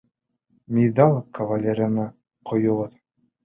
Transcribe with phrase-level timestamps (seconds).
[0.77, 2.09] Миҙал кавалерына
[2.53, 3.01] ҡойоғоҙ.